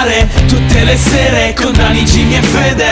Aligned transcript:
mare 0.00 0.28
Tutte 0.46 0.84
le 0.84 0.96
sere 0.96 1.52
con 1.54 1.72
Dani, 1.72 2.02
Jimmy 2.04 2.36
e 2.36 2.42
Fede. 2.42 2.88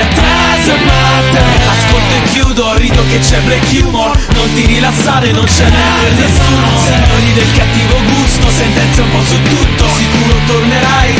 Matter 0.85 1.42
Ascolto 1.67 2.15
e 2.15 2.22
chiudo, 2.31 2.77
rido 2.77 3.03
che 3.08 3.19
c'è 3.19 3.40
black 3.40 3.83
humor. 3.83 4.17
Non 4.35 4.53
ti 4.54 4.67
rilassare, 4.67 5.31
non 5.33 5.47
ce 5.47 5.65
n'è 5.65 5.87
per 6.01 6.13
nessuno. 6.13 6.69
Signori 6.85 7.33
del 7.33 7.53
cattivo 7.56 7.97
gusto, 8.15 8.51
sentenze 8.51 9.01
un 9.01 9.10
po' 9.10 9.24
su 9.24 9.42
tutto. 9.42 9.88
Sicuro 9.88 10.35
tornerai 10.47 11.15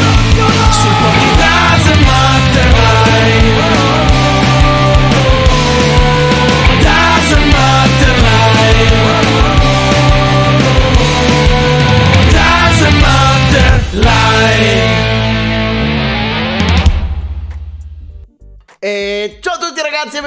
Sul 0.71 0.95
po' 1.01 1.19
di 1.19 2.48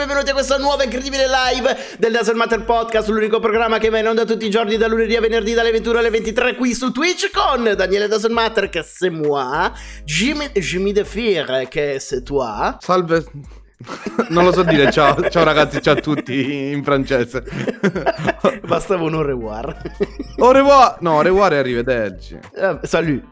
benvenuti 0.02 0.32
a 0.32 0.34
questa 0.34 0.58
nuova 0.58 0.84
incredibile 0.84 1.26
live 1.28 1.78
del 2.00 2.12
Dazzle 2.12 2.34
Matter 2.34 2.64
Podcast, 2.64 3.08
l'unico 3.10 3.38
programma 3.40 3.78
che 3.78 3.90
va 3.90 4.00
in 4.00 4.08
onda 4.08 4.26
tutti 4.26 4.48
i 4.48 4.50
giorni 4.50 4.76
da 4.76 4.88
lunedì 4.88 5.16
a 5.16 5.22
venerdì 5.22 5.54
dalle 5.54 5.70
21 5.70 6.00
alle 6.00 6.10
23 6.10 6.56
qui 6.56 6.74
su 6.74 6.92
Twitch 6.92 7.30
con 7.30 7.72
Daniele 7.76 8.08
Dazzle 8.08 8.34
Matter 8.34 8.70
che 8.70 8.82
c'est 8.82 9.12
moi, 9.12 9.72
Jimmy, 10.04 10.50
Jimmy 10.54 10.92
De 10.92 11.06
Fir 11.06 11.68
che 11.70 12.00
c'est 12.00 12.24
toi. 12.24 12.76
Salve. 12.80 13.26
Non 14.30 14.44
lo 14.44 14.52
so 14.52 14.64
dire, 14.64 14.92
ciao, 14.92 15.30
ciao 15.30 15.44
ragazzi, 15.44 15.80
ciao 15.84 15.94
a 15.94 16.02
tutti 16.02 16.72
in 16.72 16.84
francese. 16.84 17.44
Bastava 18.66 19.04
un 19.04 19.14
au 19.14 19.22
revoir. 19.22 19.82
Au 20.38 20.52
revoir. 20.52 20.98
No, 21.02 21.18
au 21.18 21.22
revoir 21.22 21.54
e 21.54 21.58
arrivederci. 21.58 22.40
Eh, 22.56 22.80
Salut. 22.82 23.24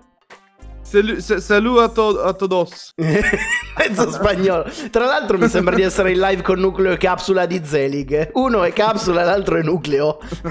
Salut, 0.90 1.20
sa- 1.20 1.40
salut 1.40 1.80
a, 1.82 1.88
to- 1.90 2.20
a 2.24 2.34
todos. 2.34 2.94
Mezzo 2.98 4.10
spagnolo. 4.10 4.66
Tra 4.90 5.06
l'altro 5.06 5.38
mi 5.38 5.48
sembra 5.48 5.76
di 5.76 5.84
essere 5.84 6.14
in 6.14 6.20
live 6.20 6.42
con 6.42 6.60
Nucleo 6.60 6.94
e 6.94 6.98
Capsula 6.98 7.46
di 7.46 7.62
Zelig. 7.64 8.32
Uno 8.34 8.64
è 8.64 8.74
Capsula, 8.74 9.24
l'altro 9.24 9.58
è 9.58 9.62
Nucleo. 9.62 10.18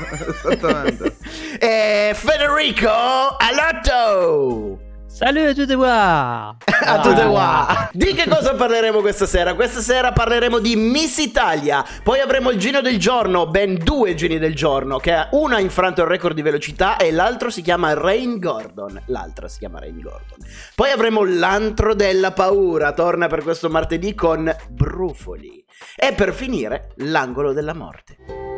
Esattamente. 0.44 1.16
e 1.58 2.12
Federico 2.14 2.88
Alotto. 3.36 4.88
Salut 5.19 5.48
à 5.48 5.52
tutti 5.52 5.74
qua! 5.74 6.56
A 6.86 7.00
tutte 7.00 7.27
qua. 7.27 7.91
Di 7.92 8.14
che 8.14 8.28
cosa 8.28 8.55
parleremo 8.55 9.00
questa 9.00 9.27
sera? 9.27 9.55
Questa 9.55 9.80
sera 9.80 10.12
parleremo 10.12 10.60
di 10.60 10.77
Miss 10.77 11.19
Italia. 11.19 11.84
Poi 12.05 12.20
avremo 12.20 12.50
il 12.50 12.58
gino 12.60 12.80
del 12.80 13.00
giorno, 13.00 13.48
ben 13.48 13.78
due 13.83 14.14
geni 14.14 14.38
del 14.38 14.55
giorno, 14.55 14.98
che 14.98 15.27
uno 15.33 15.56
ha 15.56 15.60
infranto 15.60 16.02
il 16.02 16.06
record 16.06 16.36
di 16.36 16.42
velocità 16.42 16.98
e 16.98 17.10
l'altro 17.10 17.50
si 17.50 17.62
chiama 17.62 17.94
Rain 17.94 18.38
Gordon. 18.38 19.02
L'altra 19.06 19.48
si 19.48 19.58
chiama 19.58 19.80
Rain 19.80 20.00
Gordon. 20.00 20.38
Poi 20.77 20.91
avremo 20.92 21.25
l'antro 21.25 21.94
della 21.97 22.30
paura, 22.30 22.92
torna 22.92 23.27
per 23.27 23.42
questo 23.42 23.69
martedì 23.69 24.14
con 24.14 24.55
Brufoli. 24.69 25.64
E 25.97 26.12
per 26.12 26.32
finire, 26.32 26.92
l'angolo 26.98 27.53
della 27.53 27.75
morte. 27.75 28.57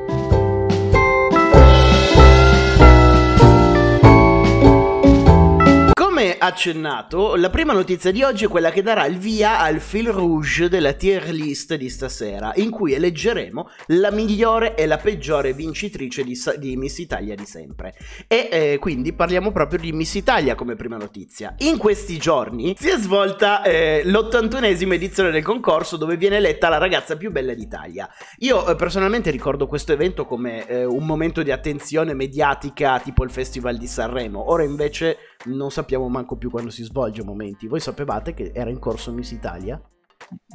Accennato, 6.51 7.37
la 7.37 7.49
prima 7.49 7.73
notizia 7.73 8.11
di 8.11 8.23
oggi 8.23 8.45
è 8.45 8.49
quella 8.49 8.71
che 8.71 8.83
darà 8.83 9.07
il 9.07 9.19
via 9.19 9.61
al 9.61 9.81
fil 9.81 10.09
rouge 10.09 10.69
della 10.69 10.93
tier 10.93 11.31
list 11.31 11.75
di 11.77 11.89
stasera, 11.89 12.53
in 12.57 12.71
cui 12.71 12.93
eleggeremo 12.93 13.71
la 13.89 14.11
migliore 14.11 14.75
e 14.75 14.87
la 14.87 14.99
peggiore 14.99 15.53
vincitrice 15.53 16.25
di, 16.25 16.39
di 16.59 16.77
Miss 16.77 16.99
Italia 16.99 17.35
di 17.35 17.47
sempre. 17.47 17.95
E 18.27 18.49
eh, 18.51 18.79
quindi 18.79 19.13
parliamo 19.13 19.53
proprio 19.53 19.79
di 19.79 19.93
Miss 19.93 20.15
Italia 20.15 20.55
come 20.55 20.75
prima 20.75 20.97
notizia. 20.97 21.55
In 21.59 21.79
questi 21.79 22.19
giorni 22.19 22.75
si 22.77 22.89
è 22.89 22.99
svolta 22.99 23.63
eh, 23.63 24.03
l'81esima 24.05 24.93
edizione 24.93 25.31
del 25.31 25.45
concorso 25.45 25.97
dove 25.97 26.17
viene 26.17 26.37
eletta 26.37 26.69
la 26.69 26.79
ragazza 26.79 27.17
più 27.17 27.31
bella 27.31 27.55
d'Italia. 27.55 28.09
Io 28.39 28.67
eh, 28.67 28.75
personalmente 28.75 29.31
ricordo 29.31 29.67
questo 29.67 29.93
evento 29.93 30.27
come 30.27 30.67
eh, 30.67 30.85
un 30.85 31.07
momento 31.07 31.43
di 31.43 31.53
attenzione 31.53 32.13
mediatica 32.13 32.99
tipo 32.99 33.23
il 33.23 33.31
Festival 33.31 33.77
di 33.77 33.87
Sanremo. 33.87 34.51
Ora 34.51 34.65
invece 34.65 35.17
non 35.45 35.71
sappiamo 35.71 36.09
manco 36.09 36.37
più 36.37 36.51
quando 36.51 36.71
si 36.71 36.83
svolge 36.83 37.25
momenti. 37.25 37.67
Voi 37.67 37.81
sapevate 37.81 38.35
che 38.35 38.53
era 38.55 38.71
in 38.71 38.79
corso 38.79 39.13
Miss 39.13 39.31
Italia? 39.31 39.81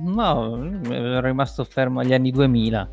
No, 0.04 0.82
ero 0.90 1.22
rimasto 1.22 1.64
fermo 1.64 2.00
agli 2.00 2.14
anni 2.14 2.32
2000. 2.32 2.90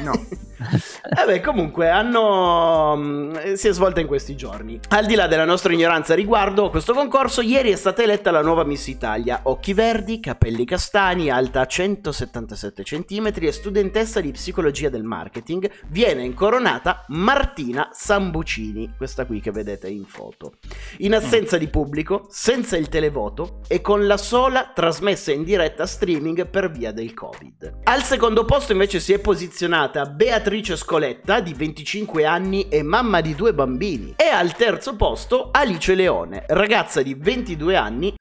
No. 0.00 0.12
Eh 0.56 1.26
beh, 1.26 1.40
comunque 1.40 1.90
hanno. 1.90 2.96
mm, 2.96 3.52
si 3.54 3.68
è 3.68 3.72
svolta 3.72 4.00
in 4.00 4.06
questi 4.06 4.34
giorni. 4.34 4.80
Al 4.88 5.06
di 5.06 5.14
là 5.14 5.26
della 5.26 5.44
nostra 5.44 5.72
ignoranza 5.72 6.14
riguardo 6.14 6.70
questo 6.70 6.92
concorso, 6.92 7.40
ieri 7.40 7.70
è 7.70 7.76
stata 7.76 8.02
eletta 8.02 8.30
la 8.30 8.42
nuova 8.42 8.64
Miss 8.64 8.86
Italia. 8.86 9.40
Occhi 9.44 9.74
verdi, 9.74 10.20
capelli 10.20 10.64
castani, 10.64 11.30
alta 11.30 11.66
177 11.66 12.82
cm 12.82 13.32
e 13.40 13.52
studentessa 13.52 14.20
di 14.20 14.30
psicologia 14.32 14.88
del 14.88 15.02
marketing. 15.02 15.70
Viene 15.88 16.24
incoronata 16.24 17.04
Martina 17.08 17.90
Sambucini, 17.92 18.94
questa 18.96 19.26
qui 19.26 19.40
che 19.40 19.50
vedete 19.50 19.88
in 19.88 20.04
foto. 20.04 20.54
In 20.98 21.14
assenza 21.14 21.58
di 21.58 21.68
pubblico, 21.68 22.26
senza 22.30 22.76
il 22.76 22.88
televoto 22.88 23.60
e 23.68 23.80
con 23.80 24.06
la 24.06 24.16
sola 24.16 24.72
trasmessa 24.74 25.32
in 25.32 25.44
diretta 25.44 25.86
streaming 25.86 26.46
per 26.48 26.70
via 26.70 26.92
del 26.92 27.12
Covid. 27.14 27.80
Al 27.84 28.02
secondo 28.02 28.44
posto 28.44 28.72
invece 28.72 29.00
si 29.00 29.12
è 29.12 29.18
posizionata 29.18 30.06
Beatrice 30.06 30.53
Scoletta 30.62 31.40
di 31.40 31.52
25 31.52 32.24
anni 32.24 32.68
e 32.68 32.82
mamma 32.82 33.20
di 33.20 33.34
due 33.34 33.52
bambini. 33.52 34.14
E 34.16 34.28
al 34.28 34.54
terzo 34.54 34.94
posto 34.94 35.48
Alice 35.50 35.94
Leone, 35.94 36.44
ragazza 36.46 37.02
di 37.02 37.14
22 37.14 37.76
anni 37.76 38.14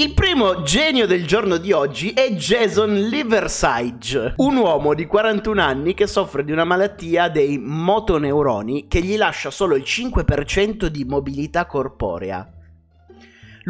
Il 0.00 0.14
primo 0.14 0.62
genio 0.62 1.06
del 1.06 1.26
giorno 1.26 1.58
di 1.58 1.72
oggi 1.72 2.12
è 2.12 2.32
Jason 2.32 2.94
Liversidge, 2.94 4.32
un 4.36 4.56
uomo 4.56 4.94
di 4.94 5.04
41 5.04 5.60
anni 5.60 5.92
che 5.92 6.06
soffre 6.06 6.42
di 6.42 6.52
una 6.52 6.64
malattia 6.64 7.28
dei 7.28 7.58
motoneuroni 7.58 8.88
che 8.88 9.02
gli 9.02 9.18
lascia 9.18 9.50
solo 9.50 9.76
il 9.76 9.82
5% 9.82 10.86
di 10.86 11.04
mobilità 11.04 11.66
corporea. 11.66 12.59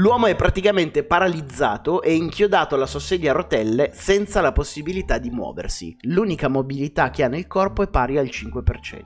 L'uomo 0.01 0.29
è 0.29 0.35
praticamente 0.35 1.05
paralizzato 1.05 2.01
e 2.01 2.15
inchiodato 2.15 2.75
alla 2.75 2.87
sua 2.87 3.01
sedia 3.01 3.33
a 3.33 3.35
rotelle 3.35 3.91
senza 3.93 4.41
la 4.41 4.51
possibilità 4.51 5.19
di 5.19 5.29
muoversi. 5.29 5.95
L'unica 6.05 6.49
mobilità 6.49 7.11
che 7.11 7.23
ha 7.23 7.29
nel 7.29 7.47
corpo 7.47 7.83
è 7.83 7.89
pari 7.89 8.17
al 8.17 8.25
5%. 8.25 9.05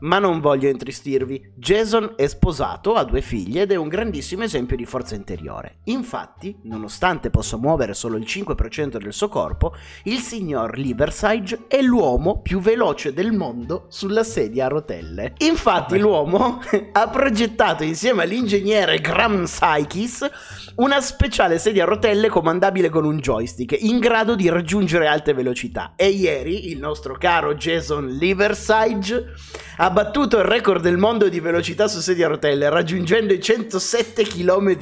Ma 0.00 0.18
non 0.18 0.40
voglio 0.40 0.68
intristirvi, 0.68 1.52
Jason 1.56 2.12
è 2.16 2.26
sposato, 2.28 2.94
ha 2.94 3.04
due 3.04 3.20
figlie 3.20 3.62
ed 3.62 3.72
è 3.72 3.76
un 3.76 3.88
grandissimo 3.88 4.44
esempio 4.44 4.76
di 4.76 4.84
forza 4.84 5.14
interiore. 5.14 5.78
Infatti, 5.84 6.56
nonostante 6.62 7.30
possa 7.30 7.56
muovere 7.56 7.94
solo 7.94 8.16
il 8.16 8.24
5% 8.24 8.98
del 8.98 9.12
suo 9.12 9.28
corpo, 9.28 9.74
il 10.04 10.18
signor 10.18 10.78
Liverside 10.78 11.64
è 11.66 11.80
l'uomo 11.82 12.40
più 12.40 12.60
veloce 12.60 13.12
del 13.12 13.32
mondo 13.32 13.86
sulla 13.88 14.22
sedia 14.22 14.66
a 14.66 14.68
rotelle. 14.68 15.34
Infatti 15.38 15.98
l'uomo 15.98 16.60
ha 16.92 17.08
progettato 17.08 17.82
insieme 17.82 18.22
all'ingegnere 18.22 19.00
Graham 19.00 19.44
Sykes 19.44 20.30
una 20.76 21.00
speciale 21.00 21.58
sedia 21.58 21.82
a 21.82 21.86
rotelle 21.86 22.28
comandabile 22.28 22.88
con 22.88 23.04
un 23.04 23.18
joystick 23.18 23.76
in 23.80 23.98
grado 23.98 24.36
di 24.36 24.48
raggiungere 24.48 25.08
alte 25.08 25.34
velocità. 25.34 25.94
E 25.96 26.08
ieri 26.08 26.70
il 26.70 26.78
nostro 26.78 27.16
caro 27.16 27.54
Jason 27.54 28.06
Liverside 28.06 29.34
ha 29.78 29.87
battuto 29.90 30.38
il 30.38 30.44
record 30.44 30.82
del 30.82 30.96
mondo 30.96 31.28
di 31.28 31.40
velocità 31.40 31.88
su 31.88 32.00
sedia 32.00 32.26
a 32.26 32.30
rotelle 32.30 32.68
raggiungendo 32.68 33.32
i 33.32 33.40
107 33.40 34.24
km 34.24 34.76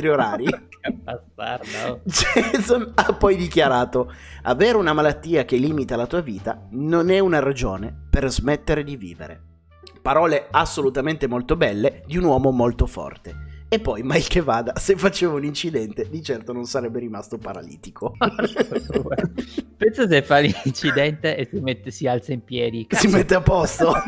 bastardo. 1.02 2.00
Jason 2.04 2.92
ha 2.94 3.12
poi 3.12 3.36
dichiarato: 3.36 4.12
Avere 4.42 4.76
una 4.76 4.92
malattia 4.92 5.44
che 5.44 5.56
limita 5.56 5.96
la 5.96 6.06
tua 6.06 6.20
vita 6.20 6.66
non 6.70 7.10
è 7.10 7.18
una 7.18 7.40
ragione 7.40 7.94
per 8.08 8.30
smettere 8.30 8.84
di 8.84 8.96
vivere. 8.96 9.40
Parole 10.02 10.46
assolutamente 10.50 11.26
molto 11.26 11.56
belle 11.56 12.02
di 12.06 12.16
un 12.16 12.24
uomo 12.24 12.50
molto 12.50 12.86
forte. 12.86 13.45
E 13.68 13.80
poi, 13.80 14.04
mal 14.04 14.22
che 14.22 14.42
vada, 14.42 14.74
se 14.76 14.94
faceva 14.94 15.34
un 15.34 15.44
incidente, 15.44 16.06
di 16.08 16.22
certo 16.22 16.52
non 16.52 16.66
sarebbe 16.66 17.00
rimasto 17.00 17.36
paralitico. 17.36 18.14
Pensa 19.76 20.08
se 20.08 20.22
fa 20.22 20.38
l'incidente 20.38 21.36
e 21.36 21.48
si, 21.50 21.60
mette, 21.60 21.90
si 21.90 22.06
alza 22.06 22.32
in 22.32 22.44
piedi. 22.44 22.86
si 22.90 23.08
mette 23.08 23.34
a 23.34 23.40
posto. 23.40 23.92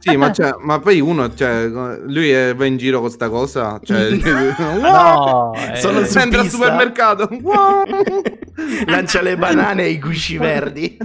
Sì, 0.00 0.16
ma, 0.16 0.32
cioè, 0.32 0.54
ma 0.60 0.78
poi 0.78 1.00
uno, 1.00 1.34
cioè, 1.34 1.66
lui 1.66 2.30
è- 2.30 2.54
va 2.54 2.64
in 2.66 2.76
giro 2.76 3.00
con 3.00 3.10
sta 3.10 3.28
cosa. 3.28 3.80
Cioè, 3.82 4.10
No, 4.80 5.52
eh, 5.54 5.76
Sono 5.76 6.04
su 6.04 6.18
entra 6.18 6.40
al 6.40 6.48
supermercato. 6.48 7.28
Lancia 8.86 9.20
le 9.20 9.36
banane 9.36 9.84
e 9.84 9.90
i 9.90 9.98
gusci 9.98 10.38
verdi. 10.38 10.96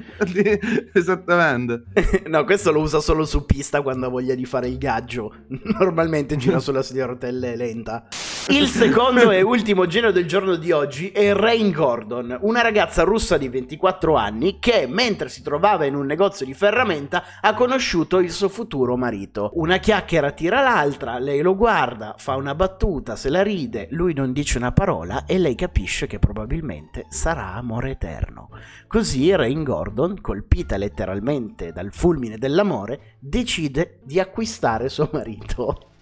Esattamente. 0.94 1.84
No, 2.28 2.44
questo 2.46 2.72
lo 2.72 2.82
usa 2.82 3.00
solo 3.00 3.26
su 3.26 3.46
pista 3.46 3.82
quando 3.82 4.06
ha 4.06 4.10
voglia 4.10 4.36
di 4.36 4.46
fare 4.46 4.68
il 4.68 4.78
gaggio. 4.78 5.34
Normalmente 5.80 6.36
gira 6.38 6.60
sulla 6.60 6.84
sedia 6.84 7.04
a 7.06 7.08
rotelle 7.08 7.43
lenta. 7.56 8.08
Il 8.50 8.68
secondo 8.68 9.32
e 9.32 9.42
ultimo 9.42 9.86
genio 9.86 10.12
del 10.12 10.28
giorno 10.28 10.56
di 10.56 10.74
oggi 10.74 11.12
è 11.12 11.34
Rain 11.34 11.72
Gordon, 11.72 12.38
una 12.42 12.62
ragazza 12.62 13.04
russa 13.04 13.38
di 13.38 13.48
24 13.48 14.16
anni 14.16 14.60
che 14.60 14.86
mentre 14.86 15.30
si 15.30 15.42
trovava 15.42 15.86
in 15.86 15.96
un 15.96 16.06
negozio 16.06 16.46
di 16.46 16.54
ferramenta 16.54 17.24
ha 17.40 17.54
conosciuto 17.54 18.20
il 18.20 18.32
suo 18.32 18.50
futuro 18.50 18.98
marito. 18.98 19.52
Una 19.54 19.78
chiacchiera 19.78 20.32
tira 20.32 20.62
l'altra, 20.62 21.20
lei 21.20 21.42
lo 21.42 21.56
guarda, 21.56 22.16
fa 22.18 22.36
una 22.36 22.54
battuta, 22.54 23.16
se 23.16 23.30
la 23.30 23.44
ride, 23.44 23.88
lui 23.92 24.14
non 24.14 24.34
dice 24.34 24.58
una 24.58 24.74
parola 24.74 25.24
e 25.26 25.38
lei 25.38 25.56
capisce 25.56 26.06
che 26.06 26.20
probabilmente 26.20 27.06
sarà 27.08 27.54
amore 27.54 27.92
eterno. 27.92 28.50
Così 28.88 29.34
Rain 29.34 29.64
Gordon, 29.64 30.20
colpita 30.20 30.76
letteralmente 30.76 31.72
dal 31.72 31.94
fulmine 31.94 32.38
dell'amore, 32.38 33.16
decide 33.20 34.00
di 34.04 34.20
acquistare 34.20 34.90
suo 34.90 35.10
marito. 35.14 35.93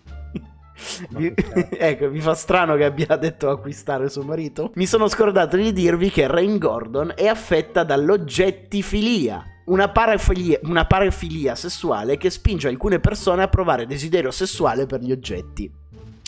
Mi- 1.09 1.33
ecco, 1.77 2.09
mi 2.09 2.19
fa 2.19 2.33
strano 2.33 2.75
che 2.75 2.85
abbia 2.85 3.15
detto 3.17 3.49
acquistare 3.49 4.09
suo 4.09 4.23
marito. 4.23 4.71
Mi 4.75 4.85
sono 4.85 5.07
scordato 5.07 5.57
di 5.57 5.71
dirvi 5.73 6.09
che 6.09 6.27
Rain 6.27 6.57
Gordon 6.57 7.13
è 7.15 7.27
affetta 7.27 7.83
dall'oggettifilia. 7.83 9.45
Una 9.65 9.89
parafilia, 9.89 10.59
una 10.63 10.85
parafilia 10.85 11.55
sessuale 11.55 12.17
che 12.17 12.29
spinge 12.29 12.67
alcune 12.67 12.99
persone 12.99 13.43
a 13.43 13.47
provare 13.47 13.85
desiderio 13.85 14.31
sessuale 14.31 14.85
per 14.85 15.01
gli 15.01 15.11
oggetti. 15.11 15.71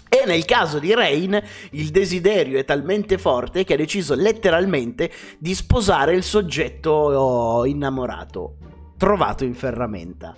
E 0.07 0.25
nel 0.28 0.46
caso 0.46 0.78
di 0.78 0.94
Rain, 0.94 1.42
il 1.72 1.89
desiderio 1.89 2.60
è 2.60 2.66
talmente 2.66 3.18
forte 3.18 3.63
che 3.63 3.74
ha 3.74 3.78
deciso 3.78 4.13
letteralmente 4.13 5.12
di 5.39 5.56
sposare 5.56 6.13
il 6.13 6.22
soggetto 6.22 6.92
oh, 6.92 7.66
innamorato, 7.66 8.57
trovato 8.96 9.44
in 9.44 9.56
ferramenta. 9.56 10.36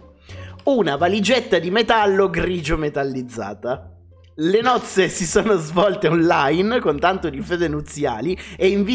Una 0.64 0.96
valigetta 0.96 1.60
di 1.60 1.72
metallo 1.72 2.30
grigio 2.30 2.78
metallizzata. 2.78 3.95
Le 4.38 4.60
nozze 4.60 5.08
si 5.08 5.26
sono 5.26 5.56
svolte 5.56 6.10
online 6.10 6.82
con 6.82 7.00
tanto 7.00 7.30
di 7.30 7.40
fede 7.40 7.70
nuziali 7.70 8.38
e 8.58 8.68
in- 8.68 8.86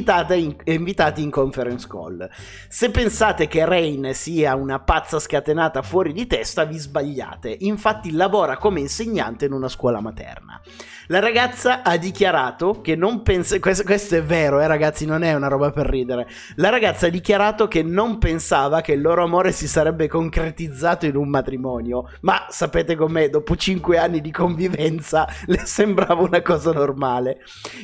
e 0.65 0.73
invitati 0.75 1.23
in 1.23 1.31
conference 1.31 1.87
call. 1.89 2.29
Se 2.69 2.91
pensate 2.91 3.49
che 3.49 3.65
Rain 3.65 4.11
sia 4.13 4.55
una 4.55 4.81
pazza 4.81 5.19
scatenata 5.19 5.81
fuori 5.81 6.13
di 6.13 6.27
testa, 6.27 6.65
vi 6.65 6.77
sbagliate. 6.77 7.57
Infatti 7.61 8.13
lavora 8.13 8.59
come 8.59 8.81
insegnante 8.81 9.47
in 9.47 9.53
una 9.53 9.69
scuola 9.69 10.03
materna. 10.03 10.61
La 11.07 11.21
ragazza 11.21 11.83
ha 11.83 11.97
dichiarato 11.97 12.83
che 12.83 12.95
non 12.95 13.23
pensa... 13.23 13.59
Questo, 13.59 13.83
questo 13.83 14.17
è 14.17 14.23
vero, 14.23 14.61
eh 14.61 14.67
ragazzi, 14.67 15.07
non 15.07 15.23
è 15.23 15.33
una 15.33 15.49
roba 15.49 15.71
per 15.71 15.87
ridere. 15.87 16.29
La 16.57 16.69
ragazza 16.69 17.07
ha 17.07 17.11
dichiarato 17.11 17.67
che 17.67 17.83
non 17.83 18.19
pensava 18.19 18.83
che 18.83 18.93
il 18.93 19.01
loro 19.01 19.25
amore 19.25 19.53
si 19.53 19.67
sarebbe 19.67 20.07
concretizzato 20.07 21.07
in 21.07 21.17
un 21.17 21.31
matrimonio. 21.31 22.11
Ma 22.21 22.47
sapete 22.51 22.95
com'è? 22.95 23.31
Dopo 23.31 23.57
5 23.57 23.97
anni 23.97 24.21
di 24.21 24.31
convivenza 24.31 25.29
le 25.47 25.63
sembrava 25.65 26.23
una 26.23 26.43
cosa 26.43 26.73
normale. 26.73 27.41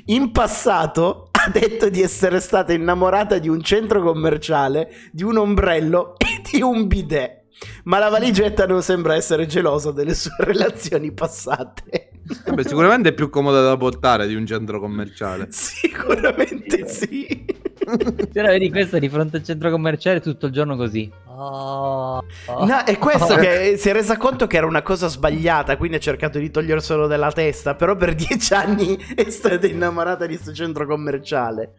In 0.07 0.33
passato 0.33 1.31
ha 1.31 1.51
detto 1.51 1.89
di 1.89 2.03
essere 2.03 2.41
stata 2.41 2.73
innamorata 2.73 3.39
di 3.39 3.49
un 3.49 3.63
centro 3.63 4.03
commerciale, 4.03 4.91
di 5.13 5.23
un 5.23 5.37
ombrello 5.37 6.15
e 6.19 6.43
di 6.51 6.63
un 6.63 6.87
bidet. 6.87 7.45
Ma 7.85 7.99
la 7.99 8.09
valigetta 8.09 8.67
non 8.67 8.83
sembra 8.83 9.15
essere 9.15 9.47
gelosa 9.47 9.91
delle 9.91 10.15
sue 10.15 10.35
relazioni 10.39 11.13
passate. 11.13 12.11
Vabbè, 12.47 12.65
sicuramente 12.65 13.11
è 13.11 13.13
più 13.15 13.31
comoda 13.31 13.63
da 13.63 13.77
portare 13.77 14.27
di 14.27 14.35
un 14.35 14.45
centro 14.47 14.81
commerciale. 14.81 15.47
Sicuramente 15.51 16.89
sì. 16.89 17.47
Se 18.33 18.43
vedi 18.43 18.71
questa 18.71 18.99
di 18.99 19.09
fronte 19.09 19.37
al 19.37 19.45
centro 19.45 19.71
commerciale 19.71 20.21
tutto 20.21 20.47
il 20.47 20.53
giorno 20.53 20.77
così. 20.77 21.11
Oh, 21.27 22.23
oh. 22.47 22.65
No, 22.67 22.85
è 22.85 22.99
questo 22.99 23.37
che 23.37 23.77
si 23.77 23.89
è 23.89 23.93
resa 23.93 24.17
conto 24.17 24.47
che 24.47 24.57
era 24.57 24.67
una 24.67 24.83
cosa 24.83 25.07
sbagliata, 25.07 25.77
quindi 25.77 25.97
ha 25.97 26.01
cercato 26.01 26.39
di 26.39 26.51
toglierselo 26.51 27.07
dalla 27.07 27.31
testa, 27.31 27.75
però 27.75 27.95
per 27.95 28.15
dieci 28.15 28.55
anni 28.55 28.97
è 29.15 29.31
stata 29.31 29.67
innamorata 29.67 30.27
di 30.27 30.35
questo 30.35 30.53
centro 30.53 30.87
commerciale. 30.87 31.75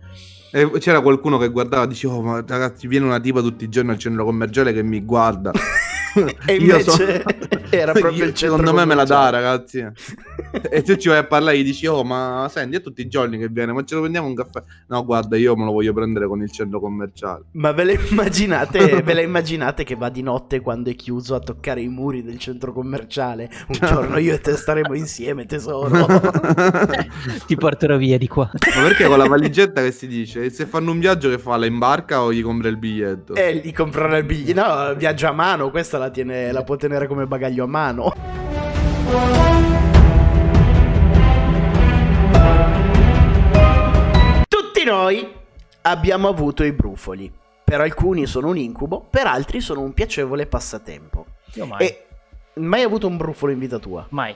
E 0.51 0.71
c'era 0.79 1.01
qualcuno 1.01 1.37
che 1.37 1.49
guardava 1.49 1.83
e 1.83 1.87
diceva, 1.87 2.13
oh, 2.13 2.21
ma 2.21 2.43
ragazzi, 2.47 2.87
viene 2.87 3.05
una 3.05 3.19
tipa 3.19 3.41
tutti 3.41 3.65
i 3.65 3.69
giorni 3.69 3.91
al 3.91 3.97
centro 3.97 4.23
commerciale 4.23 4.71
che 4.71 4.81
mi 4.81 5.03
guarda. 5.03 5.51
E 6.45 6.55
Io 6.55 6.77
invece 6.77 7.23
era 7.69 7.91
proprio 7.91 8.17
io- 8.17 8.25
il 8.25 8.33
centro 8.33 8.57
Secondo 8.57 8.73
me 8.73 8.85
me 8.85 8.95
la 8.95 9.03
dà, 9.03 9.29
ragazzi. 9.29 9.85
e 10.69 10.81
tu 10.81 10.95
ci 10.95 11.09
vai 11.09 11.17
a 11.17 11.25
parlare 11.25 11.57
gli 11.59 11.63
dici, 11.63 11.85
oh, 11.87 12.03
ma 12.03 12.47
senti, 12.49 12.77
è 12.77 12.81
tutti 12.81 13.01
i 13.01 13.07
giorni 13.07 13.37
che 13.37 13.49
viene, 13.49 13.73
ma 13.73 13.83
ce 13.83 13.95
lo 13.95 14.01
prendiamo 14.01 14.27
un 14.27 14.35
caffè? 14.35 14.61
No, 14.87 15.03
guarda, 15.05 15.37
io 15.37 15.55
me 15.55 15.65
lo 15.65 15.71
voglio 15.71 15.93
prendere 15.93 16.27
con 16.27 16.41
il 16.41 16.51
centro 16.51 16.79
commerciale. 16.79 17.45
Ma 17.51 17.71
ve 17.71 17.83
la 17.83 17.91
immaginate, 18.09 19.01
ve 19.01 19.13
la 19.13 19.21
immaginate 19.21 19.83
che 19.83 19.95
va 19.95 20.09
di 20.09 20.21
notte 20.21 20.59
quando 20.61 20.89
è 20.89 20.95
chiuso 20.95 21.35
a 21.35 21.39
toccare 21.39 21.81
i 21.81 21.87
muri 21.87 22.23
del 22.23 22.39
centro 22.39 22.73
commerciale? 22.73 23.49
Un 23.67 23.77
giorno 23.79 24.17
io 24.17 24.33
e 24.33 24.39
te 24.39 24.55
staremo 24.55 24.93
insieme, 24.93 25.45
tesoro. 25.45 26.05
Ti 27.45 27.55
porterò 27.55 27.97
via 27.97 28.17
di 28.17 28.27
qua. 28.27 28.49
Ma 28.75 28.83
perché 28.83 29.05
con 29.05 29.17
la 29.17 29.27
valigetta 29.27 29.81
che 29.81 29.91
si 29.91 30.07
dice? 30.07 30.45
E 30.45 30.49
Se 30.49 30.65
fanno 30.65 30.91
un 30.91 30.99
viaggio 30.99 31.29
che 31.29 31.37
fa, 31.37 31.57
la 31.57 31.65
imbarca 31.65 32.21
o 32.21 32.31
gli 32.33 32.41
compra 32.41 32.69
il 32.69 32.77
biglietto? 32.77 33.35
E 33.35 33.61
gli 33.63 33.73
comprerà 33.73 34.17
il 34.17 34.25
biglietto. 34.25 34.61
No, 34.61 34.95
viaggia 34.95 35.29
a 35.29 35.33
mano, 35.33 35.69
questa 35.69 35.97
la, 35.97 36.06
tiene, 36.09 36.51
la 36.51 36.63
può 36.63 36.75
tenere 36.75 37.07
come 37.07 37.25
bagaglio 37.25 37.63
a 37.63 37.67
mano. 37.67 38.13
Tutti 44.47 44.83
noi 44.85 45.27
abbiamo 45.81 46.27
avuto 46.27 46.63
i 46.63 46.71
brufoli. 46.71 47.31
Per 47.63 47.81
alcuni 47.81 48.25
sono 48.25 48.47
un 48.49 48.57
incubo, 48.57 49.05
per 49.09 49.27
altri 49.27 49.59
sono 49.59 49.81
un 49.81 49.93
piacevole 49.93 50.45
passatempo. 50.45 51.25
Io 51.53 51.65
mai. 51.65 51.85
E 51.85 52.05
mai 52.55 52.81
avuto 52.81 53.07
un 53.07 53.17
brufolo 53.17 53.51
in 53.51 53.59
vita 53.59 53.77
tua? 53.77 54.05
Mai. 54.09 54.35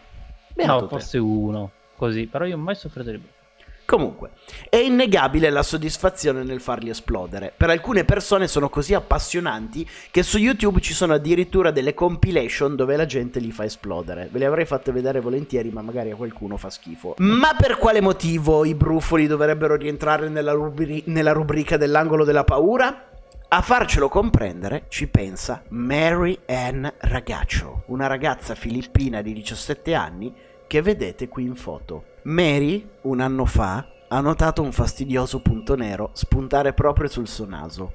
Beato 0.53 0.73
no, 0.73 0.81
te. 0.81 0.87
forse 0.87 1.17
uno. 1.17 1.71
Così. 1.95 2.27
Però 2.27 2.45
io 2.45 2.57
mai 2.57 2.75
soffrito 2.75 3.11
di 3.11 3.17
brufoli. 3.17 3.39
Comunque, 3.85 4.31
è 4.69 4.77
innegabile 4.77 5.49
la 5.49 5.63
soddisfazione 5.63 6.43
nel 6.43 6.61
farli 6.61 6.89
esplodere. 6.89 7.51
Per 7.55 7.69
alcune 7.69 8.05
persone 8.05 8.47
sono 8.47 8.69
così 8.69 8.93
appassionanti 8.93 9.87
che 10.11 10.23
su 10.23 10.37
YouTube 10.37 10.79
ci 10.79 10.93
sono 10.93 11.13
addirittura 11.13 11.71
delle 11.71 11.93
compilation 11.93 12.75
dove 12.75 12.95
la 12.95 13.05
gente 13.05 13.39
li 13.39 13.51
fa 13.51 13.65
esplodere. 13.65 14.29
Ve 14.31 14.39
le 14.39 14.45
avrei 14.45 14.65
fatte 14.65 14.91
vedere 14.91 15.19
volentieri, 15.19 15.69
ma 15.71 15.81
magari 15.81 16.11
a 16.11 16.15
qualcuno 16.15 16.57
fa 16.57 16.69
schifo. 16.69 17.15
Ma 17.17 17.53
per 17.57 17.77
quale 17.77 17.99
motivo 17.99 18.63
i 18.63 18.75
brufoli 18.75 19.27
dovrebbero 19.27 19.75
rientrare 19.75 20.29
nella, 20.29 20.53
rubri- 20.53 21.03
nella 21.07 21.33
rubrica 21.33 21.75
dell'angolo 21.75 22.23
della 22.23 22.45
paura? 22.45 23.07
A 23.53 23.61
farcelo 23.61 24.07
comprendere 24.07 24.85
ci 24.87 25.07
pensa 25.07 25.61
Mary 25.69 26.39
Ann 26.45 26.87
Ragaccio, 26.99 27.83
una 27.87 28.07
ragazza 28.07 28.55
filippina 28.55 29.21
di 29.21 29.33
17 29.33 29.93
anni 29.93 30.33
che 30.67 30.81
vedete 30.81 31.27
qui 31.27 31.43
in 31.43 31.55
foto. 31.55 32.10
Mary, 32.23 32.87
un 33.01 33.19
anno 33.19 33.45
fa, 33.45 33.87
ha 34.07 34.19
notato 34.19 34.61
un 34.61 34.71
fastidioso 34.71 35.39
punto 35.39 35.75
nero 35.75 36.11
spuntare 36.13 36.71
proprio 36.73 37.07
sul 37.07 37.27
suo 37.27 37.45
naso. 37.47 37.93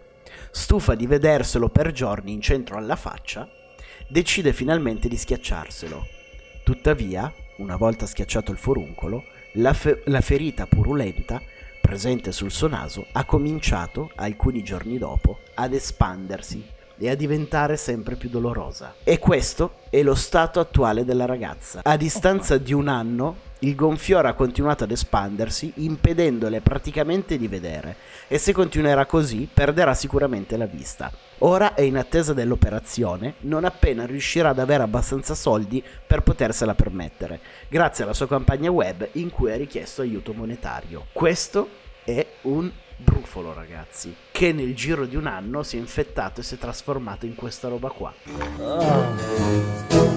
Stufa 0.51 0.97
di 0.97 1.07
vederselo 1.07 1.69
per 1.69 1.93
giorni 1.93 2.33
in 2.33 2.41
centro 2.41 2.77
alla 2.77 2.97
faccia, 2.97 3.49
decide 4.09 4.53
finalmente 4.53 5.07
di 5.07 5.17
schiacciarselo. 5.17 6.07
Tuttavia, 6.65 7.33
una 7.59 7.77
volta 7.77 8.07
schiacciato 8.07 8.51
il 8.51 8.59
foruncolo, 8.59 9.23
la, 9.55 9.73
fe- 9.73 10.03
la 10.07 10.21
ferita 10.21 10.67
purulenta 10.67 11.41
presente 11.81 12.33
sul 12.33 12.51
suo 12.51 12.67
naso 12.67 13.07
ha 13.13 13.25
cominciato, 13.25 14.11
alcuni 14.17 14.65
giorni 14.65 14.99
dopo, 14.99 15.39
ad 15.55 15.73
espandersi 15.73 16.67
e 16.99 17.11
a 17.11 17.15
diventare 17.15 17.77
sempre 17.77 18.17
più 18.17 18.29
dolorosa. 18.29 18.95
E 19.05 19.21
questo 19.21 19.83
è 19.89 20.03
lo 20.03 20.17
stato 20.17 20.59
attuale 20.59 21.05
della 21.05 21.27
ragazza. 21.27 21.81
A 21.85 21.97
distanza 21.97 22.59
di 22.59 22.73
un 22.73 22.89
anno, 22.89 23.46
il 23.61 23.75
gonfiore 23.75 24.29
ha 24.29 24.35
continuato 24.35 24.85
ad 24.85 24.91
espandersi, 24.91 25.73
impedendole 25.77 26.61
praticamente 26.61 27.39
di 27.39 27.49
vedere, 27.49 27.97
e 28.29 28.39
se 28.39 28.53
continuerà 28.53 29.07
così 29.07 29.49
perderà 29.53 29.95
sicuramente 29.95 30.57
la 30.57 30.67
vista. 30.67 31.11
Ora 31.39 31.75
è 31.75 31.83
in 31.83 31.97
attesa 31.97 32.33
dell'operazione, 32.33 33.35
non 33.41 33.65
appena 33.65 34.05
riuscirà 34.05 34.51
ad 34.51 34.59
avere 34.59 34.83
abbastanza 34.83 35.35
soldi 35.35 35.83
per 36.07 36.23
potersela 36.23 36.75
permettere, 36.75 37.41
grazie 37.69 38.05
alla 38.05 38.15
sua 38.15 38.29
campagna 38.29 38.71
web 38.71 39.09
in 39.13 39.31
cui 39.31 39.53
ha 39.53 39.57
richiesto 39.57 40.03
aiuto 40.03 40.33
monetario. 40.33 41.07
Questo 41.13 41.69
è 42.05 42.25
un 42.43 42.71
brufolo, 42.99 43.53
ragazzi, 43.53 44.15
che 44.31 44.53
nel 44.53 44.75
giro 44.75 45.07
di 45.07 45.17
un 45.17 45.27
anno 45.27 45.63
si 45.63 45.77
è 45.77 45.81
infettato 45.81 46.41
e 46.41 46.45
si 46.45 46.55
è 46.55 46.59
trasformato 46.59 47.27
in 47.27 47.35
questa 47.35 47.69
roba 47.69 47.91
qua. 47.91 48.15
A- 48.59 50.15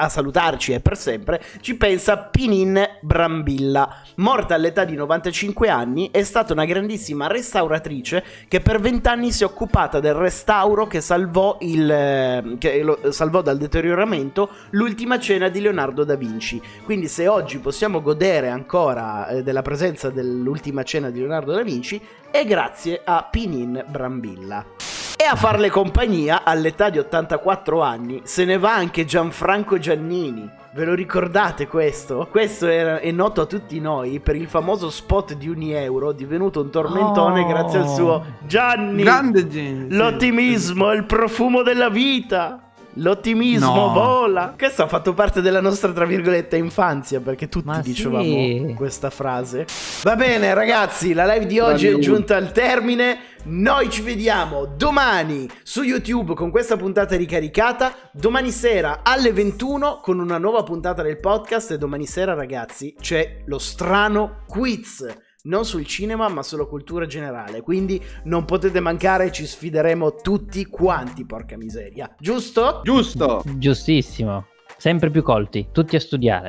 a 0.00 0.08
salutarci 0.08 0.72
e 0.72 0.80
per 0.80 0.96
sempre, 0.96 1.42
ci 1.60 1.76
pensa 1.76 2.16
Pinin 2.16 2.82
Brambilla. 3.02 3.96
Morta 4.16 4.54
all'età 4.54 4.84
di 4.84 4.94
95 4.94 5.68
anni, 5.68 6.08
è 6.10 6.22
stata 6.22 6.54
una 6.54 6.64
grandissima 6.64 7.26
restauratrice 7.26 8.24
che 8.48 8.60
per 8.60 8.80
20 8.80 9.08
anni 9.08 9.30
si 9.30 9.42
è 9.42 9.46
occupata 9.46 10.00
del 10.00 10.14
restauro 10.14 10.86
che 10.86 11.02
salvò, 11.02 11.58
il, 11.60 11.90
eh, 11.90 12.56
che 12.58 12.82
lo 12.82 12.98
salvò 13.10 13.42
dal 13.42 13.58
deterioramento 13.58 14.48
l'ultima 14.70 15.18
cena 15.18 15.48
di 15.48 15.60
Leonardo 15.60 16.04
da 16.04 16.16
Vinci. 16.16 16.60
Quindi 16.84 17.06
se 17.06 17.28
oggi 17.28 17.58
possiamo 17.58 18.00
godere 18.00 18.48
ancora 18.48 19.28
eh, 19.28 19.42
della 19.42 19.62
presenza 19.62 20.08
dell'ultima 20.08 20.82
cena 20.82 21.10
di 21.10 21.20
Leonardo 21.20 21.52
da 21.52 21.62
Vinci 21.62 22.00
è 22.30 22.44
grazie 22.46 23.02
a 23.04 23.26
Pinin 23.30 23.84
Brambilla. 23.86 24.99
E 25.20 25.24
a 25.24 25.36
farle 25.36 25.68
compagnia 25.68 26.44
all'età 26.44 26.88
di 26.88 26.98
84 26.98 27.82
anni 27.82 28.22
se 28.24 28.46
ne 28.46 28.56
va 28.56 28.74
anche 28.74 29.04
Gianfranco 29.04 29.78
Giannini. 29.78 30.48
Ve 30.72 30.84
lo 30.86 30.94
ricordate 30.94 31.66
questo? 31.66 32.26
Questo 32.30 32.66
era- 32.68 33.00
è 33.00 33.10
noto 33.10 33.42
a 33.42 33.46
tutti 33.46 33.78
noi 33.80 34.20
per 34.20 34.36
il 34.36 34.48
famoso 34.48 34.88
spot 34.88 35.34
di 35.34 35.48
un 35.48 35.60
euro 35.62 36.12
divenuto 36.12 36.60
un 36.62 36.70
tormentone 36.70 37.42
Oh. 37.42 37.46
grazie 37.46 37.80
al 37.80 37.88
suo 37.88 38.24
Gianni. 38.46 39.02
Grande 39.02 39.46
gente. 39.46 39.94
L'ottimismo, 39.94 40.90
il 40.92 41.04
profumo 41.04 41.62
della 41.62 41.90
vita. 41.90 42.69
L'ottimismo 43.00 43.74
No. 43.74 43.92
vola. 43.92 44.54
Questo 44.56 44.82
ha 44.82 44.88
fatto 44.88 45.14
parte 45.14 45.40
della 45.40 45.60
nostra, 45.60 45.90
tra 45.92 46.04
virgolette, 46.04 46.56
infanzia, 46.56 47.20
perché 47.20 47.48
tutti 47.48 47.66
Ma 47.66 47.80
dicevamo 47.80 48.22
sì. 48.24 48.74
questa 48.76 49.10
frase. 49.10 49.66
Va 50.02 50.16
bene, 50.16 50.52
ragazzi, 50.54 51.12
la 51.14 51.24
live 51.32 51.46
di 51.46 51.58
oggi 51.58 51.86
è 51.86 51.98
giunta 51.98 52.36
al 52.36 52.52
termine. 52.52 53.18
Noi 53.44 53.88
ci 53.88 54.02
vediamo 54.02 54.66
domani 54.66 55.48
su 55.62 55.82
YouTube 55.82 56.34
con 56.34 56.50
questa 56.50 56.76
puntata 56.76 57.16
ricaricata. 57.16 57.94
Domani 58.12 58.50
sera 58.50 59.00
alle 59.02 59.32
21 59.32 60.00
con 60.02 60.18
una 60.18 60.36
nuova 60.36 60.62
puntata 60.62 61.02
del 61.02 61.18
podcast. 61.18 61.70
E 61.70 61.78
domani 61.78 62.06
sera, 62.06 62.34
ragazzi, 62.34 62.94
c'è 63.00 63.42
lo 63.46 63.58
strano 63.58 64.44
quiz 64.46 65.06
non 65.42 65.64
sul 65.64 65.86
cinema 65.86 66.28
ma 66.28 66.42
sulla 66.42 66.66
cultura 66.66 67.06
generale. 67.06 67.62
Quindi 67.62 68.02
non 68.24 68.44
potete 68.44 68.80
mancare, 68.80 69.32
ci 69.32 69.46
sfideremo 69.46 70.16
tutti 70.16 70.66
quanti, 70.66 71.24
porca 71.24 71.56
miseria. 71.56 72.14
Giusto? 72.18 72.80
Giusto. 72.84 73.42
Giustissimo. 73.56 74.46
Sempre 74.76 75.10
più 75.10 75.22
colti, 75.22 75.68
tutti 75.72 75.96
a 75.96 76.00
studiare. 76.00 76.48